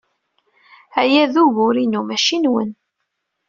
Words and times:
Aya 1.01 1.23
d 1.33 1.35
ugur-inu, 1.43 2.01
maci 2.07 2.37
nwen. 2.43 2.71